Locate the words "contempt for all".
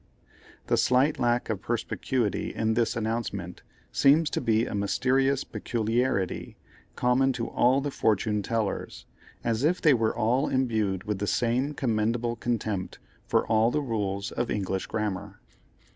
12.35-13.69